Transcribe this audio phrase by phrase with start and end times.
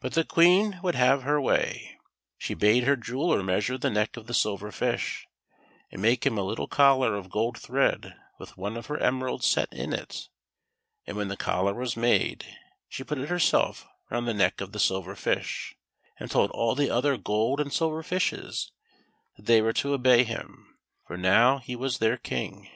[0.00, 1.98] But the Queen would have her way.
[2.38, 5.26] She bade her jeweller measure the neck of the Silver Fish,
[5.92, 9.70] and make him a little collar of gold thread with one of her emeralds set
[9.70, 10.30] in it;
[11.06, 12.46] and when the collar was made,
[12.88, 15.74] she put it herself round the neck of the Silver Fish,
[16.18, 18.72] and told all the other gold and silver fishes
[19.36, 22.70] that they were to obey him, for now he was their King.